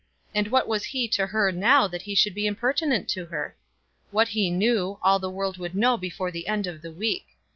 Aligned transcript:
And 0.33 0.47
what 0.47 0.67
was 0.67 0.83
he 0.85 1.07
to 1.09 1.27
her 1.27 1.51
now 1.51 1.87
that 1.87 2.01
he 2.01 2.15
should 2.15 2.33
be 2.33 2.47
impertinent 2.47 3.07
to 3.09 3.27
her? 3.27 3.55
What 4.09 4.29
he 4.29 4.49
knew, 4.49 4.97
all 5.03 5.19
the 5.19 5.29
world 5.29 5.59
would 5.59 5.75
know 5.75 5.95
before 5.95 6.31
the 6.31 6.47
end 6.47 6.65
of 6.65 6.81
the 6.81 6.91
week. 6.91 7.27